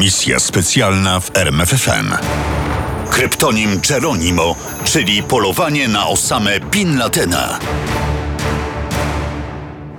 Misja 0.00 0.40
specjalna 0.40 1.20
w 1.20 1.36
RMFFM. 1.36 2.14
Kryptonim 3.10 3.80
Geronimo, 3.88 4.56
czyli 4.84 5.22
polowanie 5.22 5.88
na 5.88 6.06
Osamę 6.06 6.60
Bin 6.60 6.98
Ladena. 6.98 7.58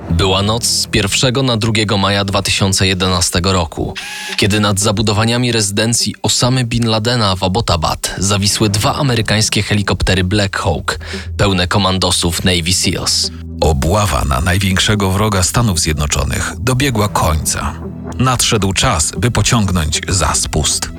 Była 0.09 0.41
noc 0.41 0.65
z 0.65 0.87
1 0.93 1.45
na 1.45 1.57
2 1.57 1.97
maja 1.97 2.25
2011 2.25 3.39
roku, 3.43 3.93
kiedy 4.37 4.59
nad 4.59 4.79
zabudowaniami 4.79 5.51
rezydencji 5.51 6.15
Osamy 6.21 6.63
Bin 6.65 6.87
Ladena 6.87 7.35
w 7.35 7.43
Abbottabad 7.43 8.15
zawisły 8.17 8.69
dwa 8.69 8.95
amerykańskie 8.95 9.63
helikoptery 9.63 10.23
Black 10.23 10.57
Hawk, 10.57 10.99
pełne 11.37 11.67
komandosów 11.67 12.43
Navy 12.43 12.73
SEALs. 12.73 13.31
Obława 13.59 14.25
na 14.25 14.41
największego 14.41 15.11
wroga 15.11 15.43
Stanów 15.43 15.79
Zjednoczonych 15.79 16.53
dobiegła 16.59 17.09
końca. 17.09 17.73
Nadszedł 18.19 18.73
czas, 18.73 19.11
by 19.17 19.31
pociągnąć 19.31 20.01
za 20.09 20.33
spust. 20.33 20.89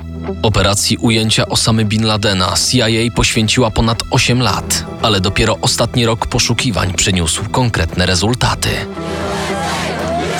Operacji 0.43 0.97
ujęcia 0.97 1.45
Osamy 1.45 1.85
Bin 1.85 2.05
Ladena 2.05 2.53
CIA 2.71 2.87
poświęciła 3.15 3.71
ponad 3.71 4.03
8 4.11 4.41
lat, 4.41 4.85
ale 5.01 5.21
dopiero 5.21 5.57
ostatni 5.61 6.05
rok 6.05 6.27
poszukiwań 6.27 6.93
przyniósł 6.93 7.43
konkretne 7.51 8.05
rezultaty. 8.05 8.69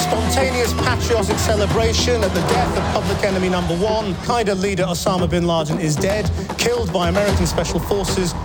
Spontaneous 0.01 0.73
patriotic 0.73 1.45
celebration 1.45 2.23
at 2.23 2.33
the 2.33 2.41
death 2.41 2.77
of 2.77 3.01
public 3.01 3.23
enemy 3.23 3.49
number 3.49 3.77
one. 3.91 4.13
Qaeda 4.27 4.61
leader 4.61 4.87
Osama 4.87 5.27
bin 5.27 5.47
Laden 5.47 5.81
is 5.81 5.95
dead, 5.95 6.31
killed 6.57 6.91
by 6.91 7.09
American 7.09 7.47
Special 7.47 7.79
Forces. 7.79 8.35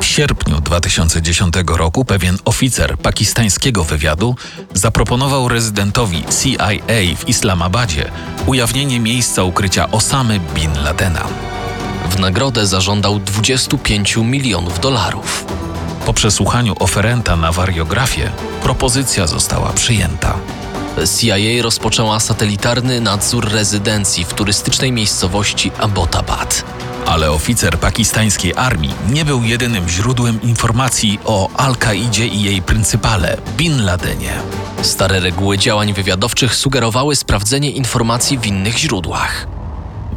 W 0.00 0.04
sierpniu 0.04 0.60
2010 0.60 1.54
roku 1.66 2.04
pewien 2.04 2.38
oficer 2.44 2.98
pakistańskiego 2.98 3.84
wywiadu 3.84 4.36
zaproponował 4.74 5.48
rezydentowi 5.48 6.24
CIA 6.24 7.16
w 7.16 7.28
Islamabadzie 7.28 8.10
ujawnienie 8.46 9.00
miejsca 9.00 9.42
ukrycia 9.42 9.90
Osamy 9.90 10.40
Bin 10.54 10.82
Ladena. 10.84 11.26
W 12.10 12.18
nagrodę 12.18 12.66
zażądał 12.66 13.18
25 13.18 14.16
milionów 14.16 14.80
dolarów. 14.80 15.44
Po 16.06 16.12
przesłuchaniu 16.12 16.74
oferenta 16.78 17.36
na 17.36 17.52
wariografię 17.52 18.30
propozycja 18.62 19.26
została 19.26 19.72
przyjęta. 19.72 20.38
CIA 21.20 21.62
rozpoczęła 21.62 22.20
satelitarny 22.20 23.00
nadzór 23.00 23.48
rezydencji 23.52 24.24
w 24.24 24.34
turystycznej 24.34 24.92
miejscowości 24.92 25.70
Abbottabad. 25.78 26.64
Ale 27.06 27.30
oficer 27.30 27.78
pakistańskiej 27.78 28.54
armii 28.56 28.94
nie 29.08 29.24
był 29.24 29.44
jedynym 29.44 29.88
źródłem 29.88 30.42
informacji 30.42 31.18
o 31.24 31.48
Al-Kaidzie 31.56 32.26
i 32.26 32.42
jej 32.42 32.62
pryncypale 32.62 33.36
Bin 33.56 33.84
Ladenie. 33.84 34.32
Stare 34.82 35.20
reguły 35.20 35.58
działań 35.58 35.92
wywiadowczych 35.92 36.54
sugerowały 36.54 37.16
sprawdzenie 37.16 37.70
informacji 37.70 38.38
w 38.38 38.46
innych 38.46 38.78
źródłach. 38.78 39.46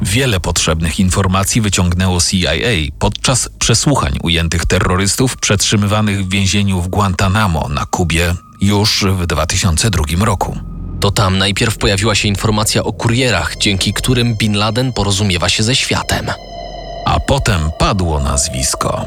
Wiele 0.02 0.40
potrzebnych 0.40 1.00
informacji 1.00 1.62
wyciągnęło 1.62 2.20
CIA 2.22 2.52
podczas 3.00 3.50
przesłuchań 3.60 4.18
ujętych 4.24 4.66
terrorystów 4.66 5.38
przetrzymywanych 5.38 6.26
w 6.26 6.30
więzieniu 6.30 6.82
w 6.82 6.88
Guantanamo 6.88 7.70
na 7.70 7.86
Kubie 7.86 8.36
już 8.62 9.06
w 9.10 9.26
2002 9.28 10.26
roku. 10.26 10.58
To 11.00 11.12
tam 11.12 11.38
najpierw 11.38 11.78
pojawiła 11.78 12.16
się 12.16 12.28
informacja 12.28 12.84
o 12.84 12.94
kurierach, 12.94 13.58
dzięki 13.58 13.94
którym 13.94 14.36
Bin 14.36 14.54
Laden 14.54 14.94
porozumiewa 14.94 15.50
się 15.50 15.64
ze 15.64 15.76
światem. 15.76 16.32
A 17.06 17.20
potem 17.20 17.72
padło 17.80 18.20
nazwisko. 18.20 19.06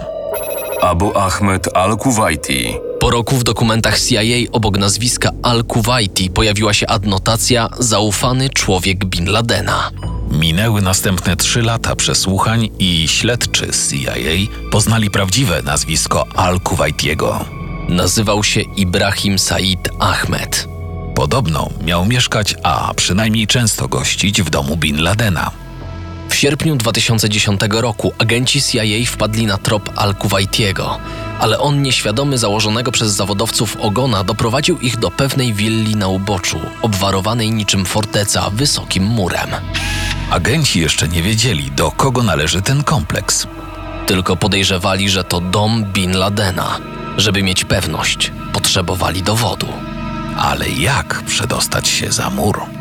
Abu 0.83 1.19
Ahmed 1.19 1.69
al-Kuwaiti. 1.77 2.75
Po 3.01 3.11
roku 3.11 3.37
w 3.37 3.45
dokumentach 3.45 4.01
CIA 4.01 4.21
obok 4.53 4.79
nazwiska 4.79 5.31
Al-Kuwaiti 5.43 6.31
pojawiła 6.31 6.75
się 6.75 6.87
adnotacja 6.87 7.69
zaufany 7.79 8.51
człowiek 8.51 9.05
Bin 9.05 9.31
Ladena. 9.31 9.91
Minęły 10.31 10.83
następne 10.83 11.37
trzy 11.37 11.63
lata 11.63 11.97
przesłuchań 11.97 12.69
i 12.79 13.09
śledczy 13.09 13.73
z 13.73 13.91
CIA 13.93 14.15
poznali 14.71 15.11
prawdziwe 15.11 15.63
nazwisko 15.63 16.27
Al-Kuwaitiego. 16.37 17.45
Nazywał 17.89 18.45
się 18.45 18.61
Ibrahim 18.61 19.39
Said 19.39 19.89
Ahmed. 19.99 20.69
Podobno 21.15 21.69
miał 21.85 22.07
mieszkać, 22.07 22.55
a 22.63 22.95
przynajmniej 22.95 23.47
często 23.47 23.89
gościć 23.89 24.43
w 24.43 24.51
domu 24.51 24.77
Bin 24.77 25.03
Ladena. 25.03 25.66
W 26.29 26.35
sierpniu 26.35 26.77
2010 26.77 27.61
roku 27.71 28.13
agenci 28.19 28.63
CIA 28.63 29.07
wpadli 29.07 29.47
na 29.47 29.59
trop 29.59 29.91
Al-Kuwaitiego, 29.97 30.99
ale 31.41 31.59
on 31.59 31.83
nieświadomy 31.83 32.39
założonego 32.39 32.93
przez 32.93 33.13
zawodowców 33.13 33.77
ogona 33.81 34.25
doprowadził 34.25 34.79
ich 34.79 34.99
do 34.99 35.11
pewnej 35.11 35.55
willi 35.55 35.97
na 35.97 36.09
uboczu, 36.09 36.61
obwarowanej 36.83 37.51
niczym 37.51 37.85
forteca 37.85 38.51
wysokim 38.51 39.05
murem. 39.05 39.51
Agenci 40.31 40.81
jeszcze 40.81 41.09
nie 41.09 41.23
wiedzieli, 41.23 41.71
do 41.71 41.91
kogo 41.91 42.23
należy 42.23 42.63
ten 42.63 42.85
kompleks. 42.85 43.47
Tylko 44.07 44.37
podejrzewali, 44.37 45.09
że 45.11 45.25
to 45.25 45.41
dom 45.41 45.85
Bin 45.85 46.17
Ladena. 46.17 46.79
Żeby 47.17 47.43
mieć 47.43 47.65
pewność, 47.65 48.33
potrzebowali 48.53 49.23
dowodu. 49.23 49.67
Ale 50.37 50.69
jak 50.69 51.23
przedostać 51.27 51.89
się 51.89 52.13
za 52.13 52.31
mur? 52.31 52.76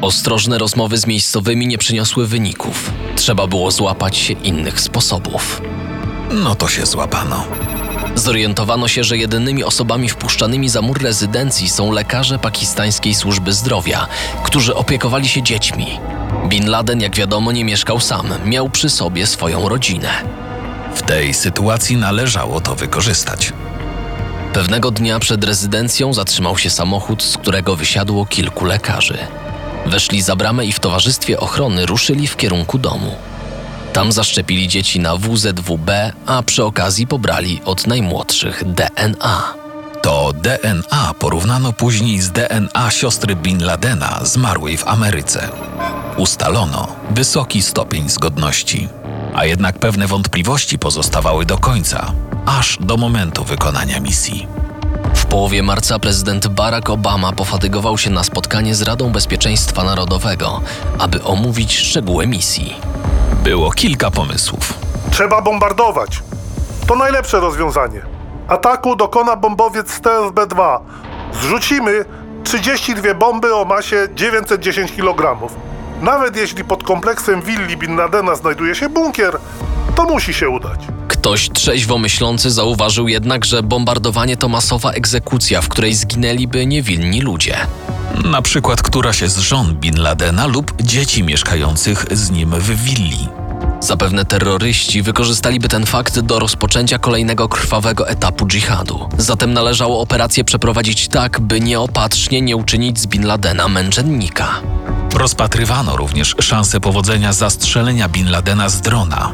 Ostrożne 0.00 0.58
rozmowy 0.58 0.98
z 0.98 1.06
miejscowymi 1.06 1.66
nie 1.66 1.78
przyniosły 1.78 2.26
wyników. 2.26 2.90
Trzeba 3.16 3.46
było 3.46 3.70
złapać 3.70 4.16
się 4.16 4.32
innych 4.32 4.80
sposobów. 4.80 5.62
No 6.32 6.54
to 6.54 6.68
się 6.68 6.86
złapano. 6.86 7.44
Zorientowano 8.14 8.88
się, 8.88 9.04
że 9.04 9.18
jedynymi 9.18 9.64
osobami 9.64 10.08
wpuszczanymi 10.08 10.68
za 10.68 10.82
mur 10.82 11.02
rezydencji 11.02 11.68
są 11.68 11.92
lekarze 11.92 12.38
pakistańskiej 12.38 13.14
służby 13.14 13.52
zdrowia, 13.52 14.06
którzy 14.44 14.74
opiekowali 14.74 15.28
się 15.28 15.42
dziećmi. 15.42 15.86
Bin 16.48 16.70
Laden, 16.70 17.00
jak 17.00 17.16
wiadomo, 17.16 17.52
nie 17.52 17.64
mieszkał 17.64 18.00
sam, 18.00 18.28
miał 18.44 18.70
przy 18.70 18.90
sobie 18.90 19.26
swoją 19.26 19.68
rodzinę. 19.68 20.10
W 20.94 21.02
tej 21.02 21.34
sytuacji 21.34 21.96
należało 21.96 22.60
to 22.60 22.74
wykorzystać. 22.74 23.52
Pewnego 24.52 24.90
dnia 24.90 25.18
przed 25.18 25.44
rezydencją 25.44 26.14
zatrzymał 26.14 26.58
się 26.58 26.70
samochód, 26.70 27.22
z 27.22 27.36
którego 27.36 27.76
wysiadło 27.76 28.26
kilku 28.26 28.64
lekarzy. 28.64 29.18
Weszli 29.86 30.22
za 30.22 30.36
bramę 30.36 30.66
i 30.66 30.72
w 30.72 30.80
towarzystwie 30.80 31.40
ochrony 31.40 31.86
ruszyli 31.86 32.26
w 32.26 32.36
kierunku 32.36 32.78
domu. 32.78 33.14
Tam 33.92 34.12
zaszczepili 34.12 34.68
dzieci 34.68 35.00
na 35.00 35.16
WZWB, 35.16 36.12
a 36.26 36.42
przy 36.42 36.64
okazji 36.64 37.06
pobrali 37.06 37.60
od 37.64 37.86
najmłodszych 37.86 38.64
DNA. 38.66 39.54
To 40.02 40.32
DNA 40.32 41.14
porównano 41.18 41.72
później 41.72 42.20
z 42.20 42.30
DNA 42.30 42.90
siostry 42.90 43.36
Bin 43.36 43.64
Ladena 43.64 44.20
zmarłej 44.22 44.76
w 44.76 44.88
Ameryce. 44.88 45.48
Ustalono 46.16 46.88
wysoki 47.10 47.62
stopień 47.62 48.08
zgodności, 48.08 48.88
a 49.34 49.44
jednak 49.44 49.78
pewne 49.78 50.06
wątpliwości 50.06 50.78
pozostawały 50.78 51.46
do 51.46 51.58
końca, 51.58 52.12
aż 52.46 52.78
do 52.80 52.96
momentu 52.96 53.44
wykonania 53.44 54.00
misji. 54.00 54.65
W 55.16 55.26
połowie 55.26 55.62
marca 55.62 55.98
prezydent 55.98 56.48
Barack 56.48 56.90
Obama 56.90 57.32
pofatygował 57.32 57.98
się 57.98 58.10
na 58.10 58.24
spotkanie 58.24 58.74
z 58.74 58.82
Radą 58.82 59.12
Bezpieczeństwa 59.12 59.84
Narodowego, 59.84 60.60
aby 60.98 61.24
omówić 61.24 61.78
szczegóły 61.78 62.26
misji. 62.26 62.76
Było 63.44 63.70
kilka 63.70 64.10
pomysłów. 64.10 64.74
Trzeba 65.10 65.42
bombardować. 65.42 66.22
To 66.86 66.96
najlepsze 66.96 67.40
rozwiązanie. 67.40 68.02
Ataku 68.48 68.96
dokona 68.96 69.36
bombowiec 69.36 69.90
Stealth 69.90 70.34
B-2. 70.34 70.78
Zrzucimy 71.42 72.04
32 72.44 73.14
bomby 73.14 73.54
o 73.54 73.64
masie 73.64 74.08
910 74.14 74.92
kg. 74.92 75.38
Nawet 76.00 76.36
jeśli 76.36 76.64
pod 76.64 76.82
kompleksem 76.84 77.42
willi 77.42 77.76
Bin 77.76 77.96
Ladena 77.96 78.34
znajduje 78.34 78.74
się 78.74 78.88
bunkier, 78.88 79.38
to 79.94 80.04
musi 80.04 80.34
się 80.34 80.48
udać. 80.48 80.80
Ktoś 81.26 81.50
trzeźwo 81.50 81.98
myślący 81.98 82.50
zauważył 82.50 83.08
jednak, 83.08 83.44
że 83.44 83.62
bombardowanie 83.62 84.36
to 84.36 84.48
masowa 84.48 84.90
egzekucja, 84.90 85.60
w 85.60 85.68
której 85.68 85.94
zginęliby 85.94 86.66
niewinni 86.66 87.20
ludzie. 87.20 87.56
Na 88.24 88.42
przykład 88.42 88.82
któraś 88.82 89.18
z 89.18 89.38
żon 89.38 89.74
Bin 89.74 90.00
Ladena 90.00 90.46
lub 90.46 90.82
dzieci 90.82 91.22
mieszkających 91.22 92.06
z 92.10 92.30
nim 92.30 92.50
w 92.50 92.82
willi. 92.84 93.28
Zapewne 93.80 94.24
terroryści 94.24 95.02
wykorzystaliby 95.02 95.68
ten 95.68 95.86
fakt 95.86 96.20
do 96.20 96.38
rozpoczęcia 96.38 96.98
kolejnego 96.98 97.48
krwawego 97.48 98.08
etapu 98.08 98.46
dżihadu. 98.46 99.08
Zatem 99.18 99.52
należało 99.52 100.00
operację 100.00 100.44
przeprowadzić 100.44 101.08
tak, 101.08 101.40
by 101.40 101.60
nieopatrznie 101.60 102.40
nie 102.40 102.56
uczynić 102.56 103.00
z 103.00 103.06
Bin 103.06 103.26
Ladena 103.26 103.68
męczennika. 103.68 104.48
Rozpatrywano 105.14 105.96
również 105.96 106.34
szansę 106.40 106.80
powodzenia 106.80 107.32
zastrzelenia 107.32 108.08
Bin 108.08 108.30
Ladena 108.30 108.68
z 108.68 108.80
drona. 108.80 109.32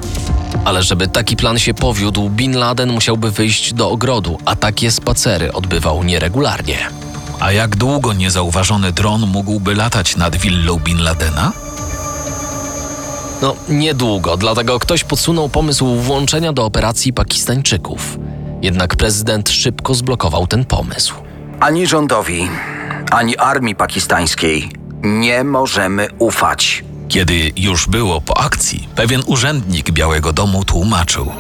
Ale 0.65 0.83
żeby 0.83 1.09
taki 1.09 1.37
plan 1.37 1.59
się 1.59 1.75
powiódł, 1.75 2.31
Bin 2.31 2.57
Laden 2.57 2.93
musiałby 2.93 3.31
wyjść 3.31 3.75
do 3.75 3.91
ogrodu, 3.91 4.39
a 4.45 4.57
takie 4.57 4.91
spacery 4.91 5.53
odbywał 5.53 6.05
nieregularnie. 6.05 6.79
A 7.41 7.53
jak 7.53 7.77
długo 7.77 8.13
niezauważony 8.13 8.93
dron 8.93 9.27
mógłby 9.27 9.75
latać 9.75 10.17
nad 10.17 10.37
willą 10.37 10.79
Bin 10.79 11.03
Ladena? 11.03 11.53
No, 13.43 13.57
niedługo, 13.69 14.37
dlatego 14.37 14.79
ktoś 14.79 15.05
podsunął 15.05 15.49
pomysł 15.49 15.95
włączenia 15.95 16.53
do 16.53 16.65
operacji 16.65 17.13
Pakistańczyków. 17.13 18.19
Jednak 18.63 18.97
prezydent 18.97 19.51
szybko 19.51 19.95
zblokował 19.95 20.47
ten 20.47 20.65
pomysł. 20.65 21.15
Ani 21.61 21.87
rządowi, 21.87 22.49
ani 23.11 23.37
armii 23.37 23.75
pakistańskiej 23.75 24.71
nie 25.03 25.45
możemy 25.45 26.09
ufać. 26.19 26.85
Kiedy 27.13 27.53
już 27.57 27.87
było 27.87 28.21
po 28.21 28.39
akcji, 28.39 28.89
pewien 28.95 29.23
urzędnik 29.27 29.91
Białego 29.91 30.33
Domu 30.33 30.65
tłumaczył. 30.65 31.33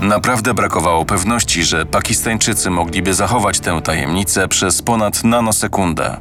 Naprawdę 0.00 0.54
brakowało 0.54 1.04
pewności, 1.04 1.64
że 1.64 1.86
Pakistańczycy 1.86 2.70
mogliby 2.70 3.14
zachować 3.14 3.60
tę 3.60 3.82
tajemnicę 3.82 4.48
przez 4.48 4.82
ponad 4.82 5.24
nanosekundę. 5.24 6.16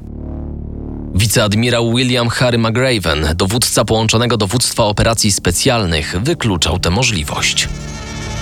Wiceadmirał 1.15 1.93
William 1.95 2.29
Harry 2.29 2.57
McRaven, 2.57 3.27
dowódca 3.35 3.85
połączonego 3.85 4.37
dowództwa 4.37 4.83
operacji 4.83 5.31
specjalnych, 5.31 6.15
wykluczał 6.21 6.79
tę 6.79 6.89
możliwość. 6.89 7.69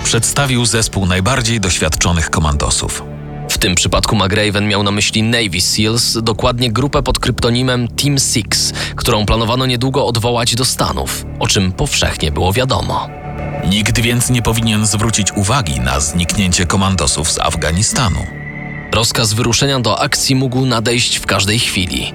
Przedstawił 0.04 0.66
zespół 0.66 1.06
najbardziej 1.06 1.60
doświadczonych 1.60 2.30
komandosów. 2.30 3.11
W 3.52 3.58
tym 3.58 3.76
przypadku 3.76 4.16
McRaven 4.16 4.68
miał 4.68 4.84
na 4.84 4.92
myśli 4.92 5.24
Navy 5.24 5.62
SEALs, 5.62 6.18
dokładnie 6.24 6.72
grupę 6.72 7.04
pod 7.04 7.20
kryptonimem 7.20 7.88
Team 7.88 8.20
Six, 8.20 8.74
którą 8.96 9.26
planowano 9.26 9.66
niedługo 9.66 10.06
odwołać 10.06 10.56
do 10.56 10.66
Stanów, 10.66 11.26
o 11.40 11.48
czym 11.48 11.72
powszechnie 11.72 12.32
było 12.32 12.54
wiadomo. 12.54 13.10
Nikt 13.70 14.00
więc 14.00 14.30
nie 14.30 14.42
powinien 14.42 14.86
zwrócić 14.86 15.32
uwagi 15.32 15.80
na 15.80 16.00
zniknięcie 16.00 16.66
komandosów 16.66 17.32
z 17.32 17.40
Afganistanu. 17.40 18.20
Rozkaz 18.94 19.34
wyruszenia 19.34 19.80
do 19.80 20.00
akcji 20.00 20.36
mógł 20.36 20.66
nadejść 20.66 21.18
w 21.18 21.26
każdej 21.26 21.60
chwili. 21.60 22.14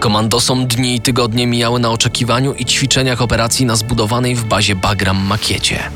Komandosom 0.00 0.66
dni 0.66 0.94
i 0.94 1.00
tygodnie 1.00 1.46
mijały 1.46 1.80
na 1.80 1.90
oczekiwaniu 1.90 2.54
i 2.54 2.64
ćwiczeniach 2.64 3.22
operacji 3.22 3.66
na 3.66 3.76
zbudowanej 3.76 4.34
w 4.34 4.44
bazie 4.44 4.76
Bagram 4.76 5.16
makiecie. 5.16 5.90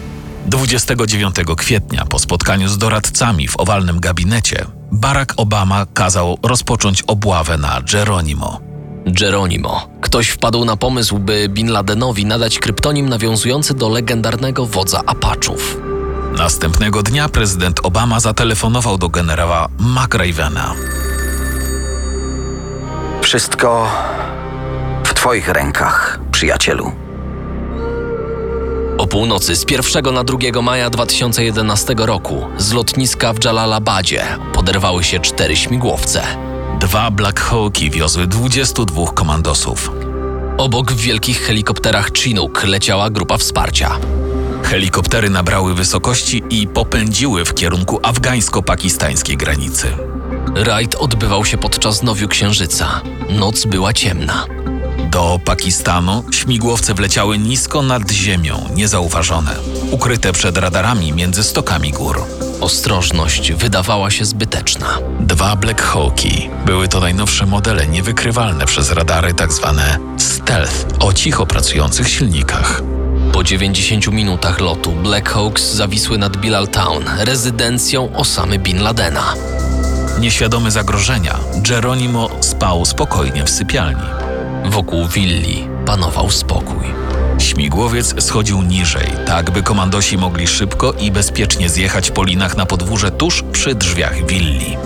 29 0.46 1.36
kwietnia, 1.56 2.04
po 2.04 2.18
spotkaniu 2.18 2.68
z 2.68 2.78
doradcami 2.78 3.48
w 3.48 3.60
owalnym 3.60 4.00
gabinecie, 4.00 4.66
Barack 4.92 5.34
Obama 5.36 5.86
kazał 5.94 6.38
rozpocząć 6.42 7.02
obławę 7.02 7.58
na 7.58 7.80
Geronimo. 7.92 8.60
Geronimo. 9.06 9.88
Ktoś 10.00 10.28
wpadł 10.28 10.64
na 10.64 10.76
pomysł, 10.76 11.18
by 11.18 11.48
Bin 11.48 11.70
Ladenowi 11.70 12.26
nadać 12.26 12.58
kryptonim 12.58 13.08
nawiązujący 13.08 13.74
do 13.74 13.88
legendarnego 13.88 14.66
wodza 14.66 15.00
Apachów. 15.06 15.80
Następnego 16.38 17.02
dnia 17.02 17.28
prezydent 17.28 17.80
Obama 17.82 18.20
zatelefonował 18.20 18.98
do 18.98 19.08
generała 19.08 19.68
McRavena. 19.78 20.74
Wszystko 23.22 23.88
w 25.04 25.14
Twoich 25.14 25.48
rękach, 25.48 26.20
przyjacielu. 26.30 27.01
Północy 29.12 29.56
z 29.56 29.64
1 29.70 30.14
na 30.14 30.24
2 30.24 30.62
maja 30.62 30.90
2011 30.90 31.94
roku 31.98 32.46
z 32.58 32.72
lotniska 32.72 33.32
w 33.32 33.44
Jalalabadzie 33.44 34.24
poderwały 34.52 35.04
się 35.04 35.20
cztery 35.20 35.56
śmigłowce. 35.56 36.22
Dwa 36.80 37.10
Black 37.10 37.40
Hawki 37.40 37.90
wiozły 37.90 38.26
22 38.26 39.06
komandosów. 39.14 39.90
Obok 40.58 40.92
w 40.92 40.96
wielkich 40.96 41.42
helikopterach 41.42 42.12
Chinook 42.12 42.64
leciała 42.64 43.10
grupa 43.10 43.38
wsparcia. 43.38 43.98
Helikoptery 44.62 45.30
nabrały 45.30 45.74
wysokości 45.74 46.42
i 46.50 46.66
popędziły 46.66 47.44
w 47.44 47.54
kierunku 47.54 48.00
afgańsko-pakistańskiej 48.02 49.36
granicy. 49.36 49.86
Rajd 50.54 50.94
odbywał 50.94 51.44
się 51.44 51.58
podczas 51.58 52.02
nowiu 52.02 52.28
księżyca. 52.28 53.00
Noc 53.30 53.64
była 53.64 53.92
ciemna. 53.92 54.46
Do 55.12 55.40
Pakistanu 55.44 56.24
śmigłowce 56.30 56.94
wleciały 56.94 57.38
nisko 57.38 57.82
nad 57.82 58.10
ziemią, 58.10 58.68
niezauważone, 58.74 59.50
ukryte 59.90 60.32
przed 60.32 60.58
radarami 60.58 61.12
między 61.12 61.44
stokami 61.44 61.90
gór. 61.90 62.24
Ostrożność 62.60 63.52
wydawała 63.52 64.10
się 64.10 64.24
zbyteczna. 64.24 64.98
Dwa 65.20 65.56
Black 65.56 65.82
Hawki 65.82 66.50
były 66.66 66.88
to 66.88 67.00
najnowsze 67.00 67.46
modele 67.46 67.86
niewykrywalne 67.86 68.66
przez 68.66 68.90
radary 68.92 69.34
tzw. 69.34 69.80
stealth 70.16 70.86
o 71.00 71.12
cicho 71.12 71.46
pracujących 71.46 72.08
silnikach. 72.08 72.82
Po 73.32 73.44
90 73.44 74.06
minutach 74.12 74.60
lotu 74.60 74.92
Black 74.92 75.28
Hawks 75.30 75.72
zawisły 75.72 76.18
nad 76.18 76.36
Bilal 76.36 76.68
Town, 76.68 77.04
rezydencją 77.18 78.16
Osamy 78.16 78.58
Bin 78.58 78.82
Ladena. 78.82 79.34
Nieświadomy 80.20 80.70
zagrożenia, 80.70 81.38
Geronimo 81.56 82.30
spał 82.40 82.84
spokojnie 82.84 83.44
w 83.44 83.50
sypialni. 83.50 84.21
Wokół 84.64 85.08
willi 85.08 85.68
panował 85.86 86.30
spokój. 86.30 86.84
Śmigłowiec 87.38 88.24
schodził 88.24 88.62
niżej, 88.62 89.06
tak 89.26 89.50
by 89.50 89.62
komandosi 89.62 90.18
mogli 90.18 90.46
szybko 90.46 90.92
i 90.92 91.10
bezpiecznie 91.10 91.68
zjechać 91.68 92.10
po 92.10 92.24
linach 92.24 92.56
na 92.56 92.66
podwórze 92.66 93.10
tuż 93.10 93.44
przy 93.52 93.74
drzwiach 93.74 94.26
willi. 94.26 94.76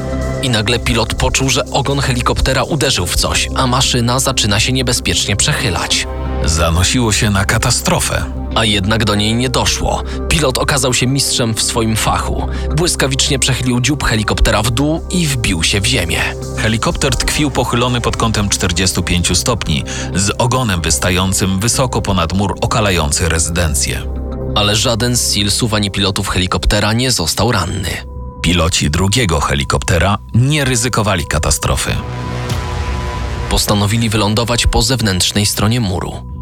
I 0.43 0.51
nagle 0.51 0.79
pilot 0.79 1.15
poczuł, 1.15 1.49
że 1.49 1.65
ogon 1.71 1.99
helikoptera 1.99 2.63
uderzył 2.63 3.07
w 3.07 3.17
coś, 3.17 3.49
a 3.57 3.67
maszyna 3.67 4.21
zaczyna 4.21 4.61
się 4.61 4.73
niebezpiecznie 4.73 5.37
przechylać. 5.37 6.07
Zanosiło 6.45 7.13
się 7.13 7.31
na 7.31 7.45
katastrofę. 7.45 8.46
A 8.57 8.65
jednak 8.65 9.05
do 9.05 9.15
niej 9.15 9.35
nie 9.35 9.49
doszło. 9.49 10.03
Pilot 10.29 10.59
okazał 10.59 10.95
się 10.95 11.07
mistrzem 11.07 11.55
w 11.55 11.63
swoim 11.63 11.97
fachu. 11.97 12.49
Błyskawicznie 12.77 13.39
przechylił 13.39 13.81
dziób 13.81 14.05
helikoptera 14.05 14.63
w 14.63 14.71
dół 14.71 15.03
i 15.11 15.27
wbił 15.27 15.63
się 15.63 15.81
w 15.81 15.87
ziemię. 15.87 16.21
Helikopter 16.59 17.17
tkwił 17.17 17.51
pochylony 17.51 18.01
pod 18.01 18.17
kątem 18.17 18.49
45 18.49 19.39
stopni, 19.39 19.85
z 20.15 20.31
ogonem 20.39 20.81
wystającym 20.81 21.61
wysoko 21.61 22.03
ponad 22.03 22.33
mur 22.33 22.55
okalający 22.61 23.29
rezydencję. 23.29 24.03
Ale 24.55 24.77
żaden 24.77 25.17
z 25.17 25.21
Sealsów 25.21 25.75
ani 25.75 25.91
pilotów 25.91 26.29
helikoptera 26.29 26.93
nie 26.93 27.11
został 27.11 27.53
ranny. 27.53 27.91
Piloci 28.43 28.91
drugiego 28.91 29.41
helikoptera 29.41 30.19
nie 30.35 30.65
ryzykowali 30.65 31.27
katastrofy. 31.27 31.97
Postanowili 33.51 34.09
wylądować 34.09 34.67
po 34.67 34.83
zewnętrznej 34.83 35.47
stronie 35.47 35.81
muru. 35.81 36.36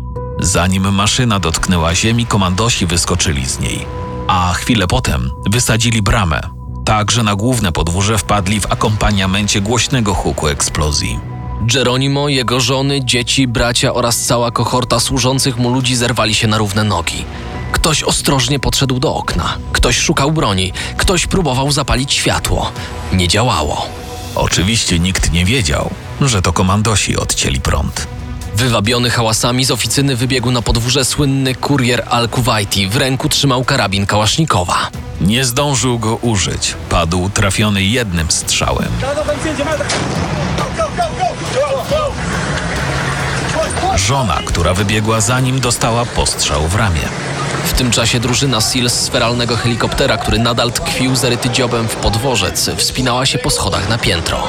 Zanim 0.44 0.94
maszyna 0.94 1.38
dotknęła 1.40 1.94
ziemi, 1.94 2.26
komandosi 2.26 2.86
wyskoczyli 2.86 3.46
z 3.46 3.58
niej, 3.60 3.86
a 4.28 4.52
chwilę 4.52 4.86
potem 4.86 5.30
wysadzili 5.50 6.02
bramę, 6.02 6.40
tak 6.84 7.10
że 7.10 7.22
na 7.22 7.34
główne 7.34 7.72
podwórze 7.72 8.18
wpadli 8.18 8.60
w 8.60 8.72
akompaniamencie 8.72 9.60
głośnego 9.60 10.14
huku 10.14 10.48
eksplozji. 10.48 11.20
Geronimo, 11.60 12.28
jego 12.28 12.60
żony, 12.60 13.04
dzieci, 13.04 13.48
bracia 13.48 13.94
oraz 13.94 14.20
cała 14.20 14.50
kohorta 14.50 15.00
służących 15.00 15.56
mu 15.56 15.70
ludzi 15.70 15.96
zerwali 15.96 16.34
się 16.34 16.48
na 16.48 16.58
równe 16.58 16.84
nogi. 16.84 17.24
Ktoś 17.72 18.02
ostrożnie 18.02 18.58
podszedł 18.58 19.00
do 19.00 19.14
okna, 19.14 19.58
ktoś 19.72 19.98
szukał 19.98 20.32
broni, 20.32 20.72
ktoś 20.96 21.26
próbował 21.26 21.72
zapalić 21.72 22.12
światło. 22.12 22.72
Nie 23.12 23.28
działało. 23.28 23.86
Oczywiście 24.34 24.98
nikt 24.98 25.32
nie 25.32 25.44
wiedział, 25.44 25.90
że 26.20 26.42
to 26.42 26.52
komandosi 26.52 27.16
odcięli 27.16 27.60
prąd. 27.60 28.13
Wywabiony 28.56 29.10
hałasami 29.10 29.64
z 29.64 29.70
oficyny 29.70 30.16
wybiegł 30.16 30.50
na 30.50 30.62
podwórze 30.62 31.04
słynny 31.04 31.54
kurier 31.54 32.04
Al-Kuwaiti. 32.10 32.88
W 32.88 32.96
ręku 32.96 33.28
trzymał 33.28 33.64
karabin 33.64 34.06
Kałasznikowa. 34.06 34.90
Nie 35.20 35.44
zdążył 35.44 35.98
go 35.98 36.16
użyć. 36.16 36.74
Padł 36.88 37.30
trafiony 37.30 37.82
jednym 37.82 38.30
strzałem. 38.30 38.88
Żona, 43.96 44.40
która 44.44 44.74
wybiegła 44.74 45.20
za 45.20 45.40
nim, 45.40 45.60
dostała 45.60 46.04
postrzał 46.04 46.68
w 46.68 46.74
ramię. 46.74 47.33
W 47.64 47.72
tym 47.72 47.90
czasie 47.90 48.20
drużyna 48.20 48.60
SEAL 48.60 48.90
z 48.90 49.00
sferalnego 49.00 49.56
helikoptera, 49.56 50.16
który 50.16 50.38
nadal 50.38 50.72
tkwił 50.72 51.16
zaryty 51.16 51.50
dziobem 51.50 51.88
w 51.88 51.96
podworzec, 51.96 52.70
wspinała 52.76 53.26
się 53.26 53.38
po 53.38 53.50
schodach 53.50 53.88
na 53.88 53.98
piętro. 53.98 54.48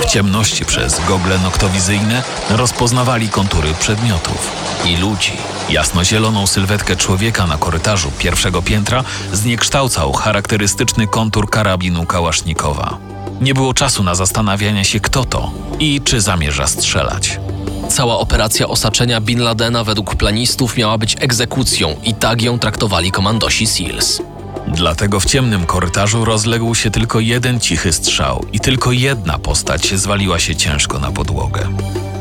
W 0.00 0.04
ciemności 0.04 0.64
przez 0.64 1.00
gogle 1.08 1.38
noktowizyjne 1.38 2.22
rozpoznawali 2.50 3.28
kontury 3.28 3.68
przedmiotów. 3.80 4.50
I 4.84 4.96
ludzi. 4.96 5.32
Jasnozieloną 5.68 6.46
sylwetkę 6.46 6.96
człowieka 6.96 7.46
na 7.46 7.58
korytarzu 7.58 8.10
pierwszego 8.18 8.62
piętra 8.62 9.04
zniekształcał 9.32 10.12
charakterystyczny 10.12 11.06
kontur 11.06 11.50
karabinu 11.50 12.06
Kałasznikowa. 12.06 12.98
Nie 13.40 13.54
było 13.54 13.74
czasu 13.74 14.02
na 14.02 14.14
zastanawianie 14.14 14.84
się, 14.84 15.00
kto 15.00 15.24
to 15.24 15.50
i 15.78 16.00
czy 16.00 16.20
zamierza 16.20 16.66
strzelać. 16.66 17.38
Cała 17.88 18.18
operacja 18.18 18.68
osaczenia 18.68 19.20
Bin 19.20 19.40
Ladena 19.40 19.84
według 19.84 20.14
planistów 20.14 20.76
miała 20.76 20.98
być 20.98 21.16
egzekucją 21.20 21.96
i 22.04 22.14
tak 22.14 22.42
ją 22.42 22.58
traktowali 22.58 23.10
komandosi 23.10 23.66
SEALs. 23.66 24.22
Dlatego 24.68 25.20
w 25.20 25.26
ciemnym 25.26 25.66
korytarzu 25.66 26.24
rozległ 26.24 26.74
się 26.74 26.90
tylko 26.90 27.20
jeden 27.20 27.60
cichy 27.60 27.92
strzał 27.92 28.44
i 28.52 28.60
tylko 28.60 28.92
jedna 28.92 29.38
postać 29.38 29.94
zwaliła 29.94 30.38
się 30.38 30.56
ciężko 30.56 30.98
na 30.98 31.12
podłogę. 31.12 31.68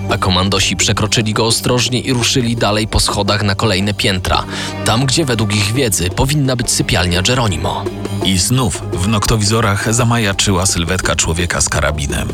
A 0.09 0.17
komandosi 0.17 0.75
przekroczyli 0.75 1.33
go 1.33 1.45
ostrożnie 1.45 1.99
i 1.99 2.13
ruszyli 2.13 2.55
dalej 2.55 2.87
po 2.87 2.99
schodach 2.99 3.43
na 3.43 3.55
kolejne 3.55 3.93
piętra, 3.93 4.43
tam 4.85 5.05
gdzie 5.05 5.25
według 5.25 5.55
ich 5.55 5.73
wiedzy 5.73 6.09
powinna 6.09 6.55
być 6.55 6.71
sypialnia 6.71 7.21
Geronimo. 7.21 7.83
I 8.25 8.37
znów 8.37 8.83
w 8.93 9.07
noktowizorach 9.07 9.93
zamajaczyła 9.93 10.65
sylwetka 10.65 11.15
człowieka 11.15 11.61
z 11.61 11.69
karabinem. 11.69 12.27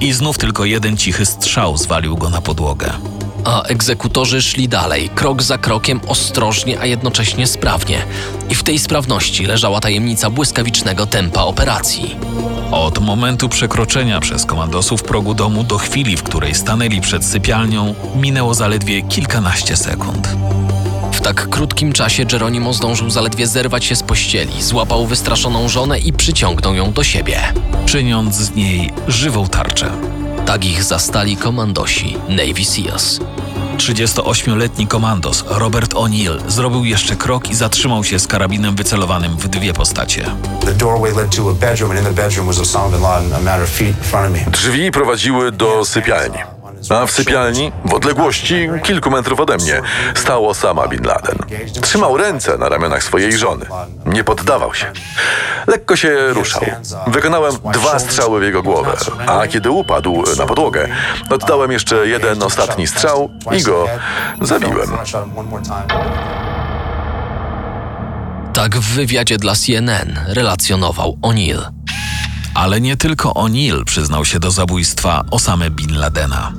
I 0.00 0.12
znów 0.12 0.38
tylko 0.38 0.64
jeden 0.64 0.96
cichy 0.96 1.26
strzał 1.26 1.76
zwalił 1.76 2.16
go 2.16 2.30
na 2.30 2.40
podłogę. 2.40 2.92
A 3.44 3.62
egzekutorzy 3.62 4.42
szli 4.42 4.68
dalej, 4.68 5.10
krok 5.14 5.42
za 5.42 5.58
krokiem, 5.58 6.00
ostrożnie, 6.06 6.80
a 6.80 6.86
jednocześnie 6.86 7.46
sprawnie. 7.46 7.98
I 8.50 8.54
w 8.54 8.62
tej 8.62 8.78
sprawności 8.78 9.46
leżała 9.46 9.80
tajemnica 9.80 10.30
błyskawicznego 10.30 11.06
tempa 11.06 11.42
operacji. 11.42 12.16
Od 12.70 12.98
momentu 12.98 13.48
przekroczenia 13.48 14.20
przez 14.20 14.44
komandosów 14.44 15.02
progu 15.02 15.34
domu 15.34 15.64
do 15.64 15.78
chwili, 15.78 16.16
w 16.16 16.22
której 16.22 16.54
stanęli 16.54 17.00
przed 17.00 17.24
sypialnią, 17.24 17.94
minęło 18.16 18.54
zaledwie 18.54 19.02
kilkanaście 19.02 19.76
sekund. 19.76 20.28
W 21.18 21.20
tak 21.20 21.48
krótkim 21.48 21.92
czasie 21.92 22.24
Geronimo 22.24 22.72
zdążył 22.72 23.10
zaledwie 23.10 23.46
zerwać 23.46 23.84
się 23.84 23.96
z 23.96 24.02
pościeli, 24.02 24.62
złapał 24.62 25.06
wystraszoną 25.06 25.68
żonę 25.68 25.98
i 25.98 26.12
przyciągnął 26.12 26.74
ją 26.74 26.92
do 26.92 27.04
siebie. 27.04 27.40
czyniąc 27.86 28.34
z 28.34 28.54
niej 28.54 28.90
żywą 29.08 29.48
tarczę. 29.48 29.90
Tak 30.46 30.64
ich 30.64 30.84
zastali 30.84 31.36
komandosi 31.36 32.16
Navy 32.28 32.64
Seals. 32.64 33.20
38-letni 33.76 34.86
komandos 34.86 35.44
Robert 35.48 35.94
O'Neill 35.94 36.50
zrobił 36.50 36.84
jeszcze 36.84 37.16
krok 37.16 37.50
i 37.50 37.54
zatrzymał 37.54 38.04
się 38.04 38.18
z 38.18 38.26
karabinem 38.26 38.76
wycelowanym 38.76 39.36
w 39.36 39.48
dwie 39.48 39.72
postacie. 39.72 40.30
Drzwi 44.50 44.90
prowadziły 44.90 45.52
do 45.52 45.84
sypialni. 45.84 46.57
A 46.90 47.06
w 47.06 47.10
sypialni, 47.10 47.72
w 47.84 47.94
odległości 47.94 48.68
kilku 48.82 49.10
metrów 49.10 49.40
ode 49.40 49.56
mnie, 49.56 49.80
stał 50.14 50.48
Osama 50.48 50.88
Bin 50.88 51.02
Laden. 51.04 51.38
Trzymał 51.82 52.16
ręce 52.16 52.58
na 52.58 52.68
ramionach 52.68 53.02
swojej 53.02 53.38
żony. 53.38 53.66
Nie 54.06 54.24
poddawał 54.24 54.74
się. 54.74 54.92
Lekko 55.66 55.96
się 55.96 56.28
ruszał. 56.28 56.62
Wykonałem 57.06 57.52
dwa 57.72 57.98
strzały 57.98 58.40
w 58.40 58.42
jego 58.42 58.62
głowę, 58.62 58.96
a 59.26 59.46
kiedy 59.46 59.70
upadł 59.70 60.24
na 60.38 60.46
podłogę, 60.46 60.88
oddałem 61.30 61.72
jeszcze 61.72 62.08
jeden 62.08 62.42
ostatni 62.42 62.86
strzał 62.86 63.30
i 63.58 63.62
go 63.62 63.86
zabiłem. 64.42 64.90
Tak 68.52 68.76
w 68.76 68.94
wywiadzie 68.94 69.36
dla 69.38 69.54
CNN 69.54 70.20
relacjonował 70.26 71.18
O'Neill. 71.22 71.70
Ale 72.54 72.80
nie 72.80 72.96
tylko 72.96 73.30
O'Neill 73.30 73.84
przyznał 73.84 74.24
się 74.24 74.38
do 74.40 74.50
zabójstwa 74.50 75.24
Osamy 75.30 75.70
Bin 75.70 75.98
Ladena. 75.98 76.52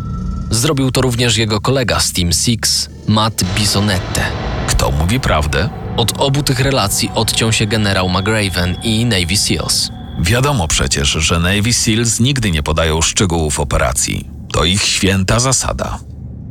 Zrobił 0.52 0.92
to 0.92 1.02
również 1.02 1.38
jego 1.38 1.62
kolega 1.62 2.00
z 2.00 2.14
Team 2.14 2.34
Six, 2.34 2.90
Matt 3.08 3.44
Bisonette. 3.56 4.22
Kto 4.68 4.92
mówi 4.92 5.20
prawdę? 5.20 5.70
Od 5.98 6.14
obu 6.18 6.44
tych 6.44 6.60
relacji 6.60 7.12
odciął 7.16 7.54
się 7.54 7.68
generał 7.68 8.10
McRaven 8.10 8.76
i 8.84 9.06
Navy 9.06 9.38
Seals. 9.38 9.90
Wiadomo 10.20 10.68
przecież, 10.68 11.10
że 11.10 11.40
Navy 11.40 11.74
SEALs 11.74 12.20
nigdy 12.20 12.52
nie 12.52 12.64
podają 12.64 13.02
szczegółów 13.02 13.60
operacji. 13.60 14.30
To 14.54 14.64
ich 14.66 14.84
święta 14.84 15.40
zasada. 15.40 16.00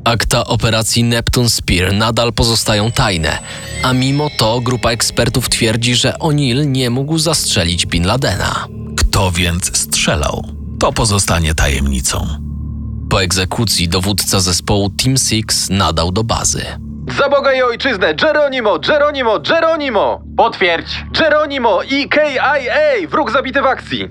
Akta 0.05 0.45
operacji 0.45 1.05
Neptune 1.05 1.50
Spear 1.50 1.93
nadal 1.93 2.33
pozostają 2.33 2.93
tajne, 2.93 3.38
a 3.83 3.93
mimo 3.93 4.28
to 4.38 4.61
grupa 4.61 4.90
ekspertów 4.90 5.49
twierdzi, 5.49 5.95
że 5.95 6.14
O'Neill 6.21 6.67
nie 6.67 6.90
mógł 6.90 7.19
zastrzelić 7.19 7.87
Bin 7.87 8.07
Ladena. 8.07 8.67
Kto 8.97 9.33
więc 9.33 9.78
strzelał? 9.78 10.45
To 10.78 10.93
pozostanie 10.93 11.55
tajemnicą. 11.55 12.48
Po 13.18 13.22
egzekucji 13.22 13.88
dowódca 13.88 14.40
zespołu 14.40 14.90
Team 14.90 15.16
Six 15.18 15.70
nadał 15.70 16.12
do 16.12 16.25
bazy. 16.25 16.64
Za 17.18 17.28
Boga 17.28 17.52
i 17.52 17.62
ojczyznę! 17.62 18.14
Geronimo! 18.14 18.78
Geronimo! 18.78 19.38
Geronimo! 19.40 20.20
Potwierdź! 20.37 21.04
Geronimo 21.18 21.82
i 21.82 22.08
KIA! 22.08 23.08
Wróg 23.08 23.30
zabity 23.30 23.62
w 23.62 23.66
akcji! 23.66 24.08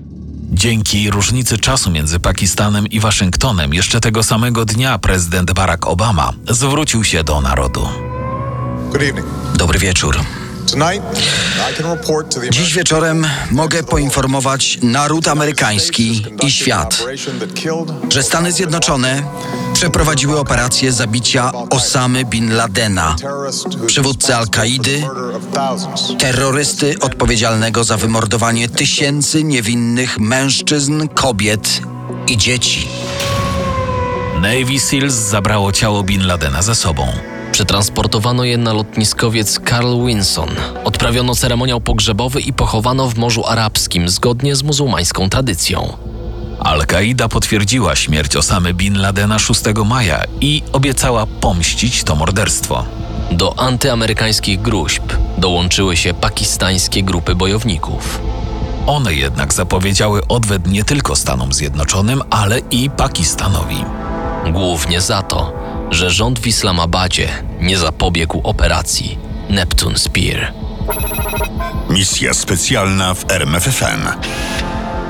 Dzięki 0.52 1.10
różnicy 1.10 1.58
czasu 1.58 1.90
między 1.90 2.20
Pakistanem 2.20 2.86
i 2.86 3.00
Waszyngtonem 3.00 3.74
jeszcze 3.74 4.00
tego 4.00 4.22
samego 4.22 4.64
dnia 4.64 4.98
prezydent 4.98 5.52
Barack 5.52 5.86
Obama 5.86 6.32
zwrócił 6.48 7.04
się 7.04 7.24
do 7.24 7.40
narodu. 7.40 7.88
Good 8.90 9.02
evening. 9.02 9.26
Dobry 9.56 9.78
wieczór. 9.78 10.16
Dziś 12.50 12.74
wieczorem 12.74 13.26
mogę 13.50 13.82
poinformować 13.82 14.78
naród 14.82 15.28
amerykański 15.28 16.24
i 16.42 16.50
świat, 16.50 17.04
że 18.08 18.22
Stany 18.22 18.52
Zjednoczone 18.52 19.22
przeprowadziły 19.72 20.38
operację 20.38 20.92
zabicia 20.92 21.52
Osamy 21.70 22.24
Bin 22.24 22.54
Ladena, 22.56 23.16
przywódcy 23.86 24.36
Al-Kaidy, 24.36 25.02
terrorysty 26.18 26.96
odpowiedzialnego 27.00 27.84
za 27.84 27.96
wymordowanie 27.96 28.68
tysięcy 28.68 29.44
niewinnych 29.44 30.18
mężczyzn, 30.18 31.08
kobiet 31.08 31.80
i 32.26 32.36
dzieci. 32.36 32.88
Navy 34.34 34.80
SEALs 34.80 35.14
zabrało 35.14 35.72
ciało 35.72 36.02
Bin 36.02 36.26
Ladena 36.26 36.62
ze 36.62 36.74
sobą. 36.74 37.12
Przetransportowano 37.58 38.44
je 38.44 38.58
na 38.58 38.72
lotniskowiec 38.72 39.60
Carl 39.68 40.06
Winson. 40.06 40.48
Odprawiono 40.84 41.34
ceremoniał 41.34 41.80
pogrzebowy 41.80 42.40
i 42.40 42.52
pochowano 42.52 43.08
w 43.08 43.18
Morzu 43.18 43.46
Arabskim 43.46 44.08
zgodnie 44.08 44.56
z 44.56 44.62
muzułmańską 44.62 45.28
tradycją. 45.28 45.96
Al-Kaida 46.58 47.28
potwierdziła 47.28 47.96
śmierć 47.96 48.36
Osamy 48.36 48.74
Bin 48.74 48.98
Ladena 48.98 49.38
6 49.38 49.62
maja 49.86 50.24
i 50.40 50.62
obiecała 50.72 51.26
pomścić 51.26 52.04
to 52.04 52.16
morderstwo. 52.16 52.84
Do 53.30 53.58
antyamerykańskich 53.58 54.62
gruźb 54.62 55.02
dołączyły 55.38 55.96
się 55.96 56.14
pakistańskie 56.14 57.02
grupy 57.02 57.34
bojowników. 57.34 58.20
One 58.86 59.14
jednak 59.14 59.52
zapowiedziały 59.52 60.26
odwet 60.28 60.66
nie 60.66 60.84
tylko 60.84 61.16
Stanom 61.16 61.52
Zjednoczonym, 61.52 62.22
ale 62.30 62.58
i 62.58 62.90
Pakistanowi. 62.90 63.84
Głównie 64.52 65.00
za 65.00 65.22
to, 65.22 65.57
że 65.90 66.10
rząd 66.10 66.38
w 66.38 66.46
Islamabadzie 66.46 67.28
nie 67.60 67.78
zapobiegł 67.78 68.40
operacji 68.44 69.18
Neptune 69.50 69.98
Spear. 69.98 70.52
Misja 71.90 72.34
specjalna 72.34 73.14
w 73.14 73.30
RMFFM. 73.30 74.08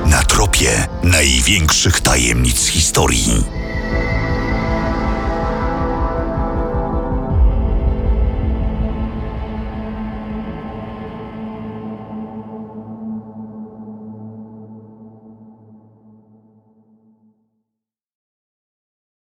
Na 0.05 0.23
tropie 0.23 0.87
największych 1.03 2.01
tajemnic 2.01 2.67
historii. 2.67 3.58